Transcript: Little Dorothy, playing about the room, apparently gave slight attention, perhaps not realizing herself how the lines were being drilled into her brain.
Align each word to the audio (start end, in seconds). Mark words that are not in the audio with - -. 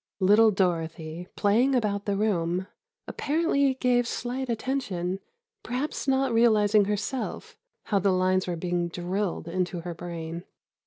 Little 0.19 0.49
Dorothy, 0.49 1.27
playing 1.35 1.75
about 1.75 2.05
the 2.05 2.17
room, 2.17 2.65
apparently 3.07 3.75
gave 3.75 4.07
slight 4.07 4.49
attention, 4.49 5.19
perhaps 5.61 6.07
not 6.07 6.33
realizing 6.33 6.85
herself 6.85 7.55
how 7.83 7.99
the 7.99 8.09
lines 8.11 8.47
were 8.47 8.55
being 8.55 8.87
drilled 8.87 9.47
into 9.47 9.81
her 9.81 9.93
brain. 9.93 10.43